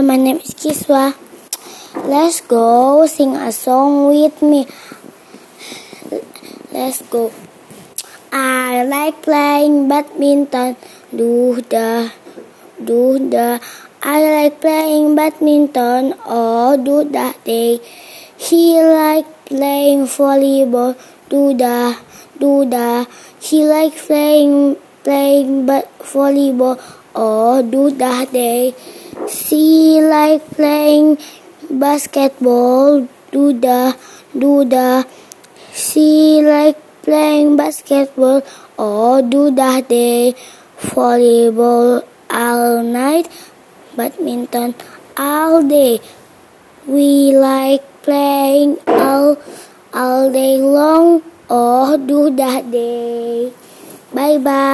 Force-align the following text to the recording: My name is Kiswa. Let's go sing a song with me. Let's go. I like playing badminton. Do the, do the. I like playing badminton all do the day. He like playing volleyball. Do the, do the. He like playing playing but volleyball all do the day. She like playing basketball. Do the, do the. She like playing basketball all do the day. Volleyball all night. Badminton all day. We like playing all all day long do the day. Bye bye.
My 0.00 0.16
name 0.16 0.40
is 0.40 0.56
Kiswa. 0.56 1.12
Let's 2.08 2.40
go 2.40 3.04
sing 3.04 3.36
a 3.36 3.52
song 3.52 4.08
with 4.08 4.40
me. 4.40 4.66
Let's 6.72 7.02
go. 7.02 7.30
I 8.32 8.82
like 8.88 9.20
playing 9.20 9.88
badminton. 9.88 10.76
Do 11.14 11.60
the, 11.68 12.12
do 12.82 13.28
the. 13.28 13.60
I 14.02 14.16
like 14.24 14.62
playing 14.62 15.16
badminton 15.16 16.14
all 16.24 16.78
do 16.78 17.04
the 17.04 17.34
day. 17.44 17.80
He 18.38 18.80
like 18.80 19.28
playing 19.44 20.04
volleyball. 20.08 20.96
Do 21.28 21.52
the, 21.52 21.98
do 22.38 22.64
the. 22.64 23.06
He 23.38 23.66
like 23.66 23.98
playing 23.98 24.76
playing 25.04 25.66
but 25.66 25.92
volleyball 25.98 26.80
all 27.14 27.62
do 27.62 27.90
the 27.90 28.28
day. 28.32 28.74
She 29.30 30.00
like 30.02 30.44
playing 30.50 31.18
basketball. 31.70 33.08
Do 33.32 33.52
the, 33.52 33.96
do 34.36 34.64
the. 34.64 35.06
She 35.72 36.42
like 36.42 36.76
playing 37.02 37.56
basketball 37.56 38.42
all 38.76 39.22
do 39.22 39.50
the 39.50 39.84
day. 39.88 40.34
Volleyball 40.80 42.04
all 42.28 42.82
night. 42.82 43.30
Badminton 43.96 44.74
all 45.16 45.62
day. 45.62 46.00
We 46.86 47.36
like 47.36 47.82
playing 48.02 48.78
all 48.86 49.38
all 49.94 50.30
day 50.32 50.58
long 50.58 51.22
do 52.06 52.30
the 52.30 52.62
day. 52.70 53.52
Bye 54.12 54.38
bye. 54.38 54.70